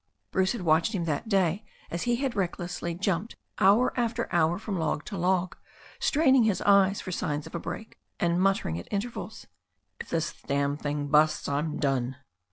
Bruce 0.31 0.53
had 0.53 0.63
watched 0.63 0.93
him 0.95 1.05
that 1.05 1.29
day 1.29 1.63
as 1.91 2.01
he 2.09 2.15
had 2.15 2.35
recklessly 2.35 2.95
jumped 2.95 3.35
hour 3.59 3.93
after 3.95 4.27
hour 4.33 4.57
from 4.57 4.79
log 4.79 5.05
to 5.05 5.15
log, 5.15 5.55
straining 5.99 6.41
his 6.43 6.59
eyes 6.63 6.99
for 6.99 7.11
signs 7.11 7.45
of 7.45 7.53
a 7.53 7.59
break, 7.59 7.99
and 8.19 8.41
muttering 8.41 8.79
at 8.79 8.87
in 8.87 8.99
tervals, 9.01 9.45
"If 9.99 10.09
this 10.09 10.33
damned 10.47 10.81
thing 10.81 11.05
busts, 11.09 11.47
I'm 11.47 11.77
done." 11.77 12.15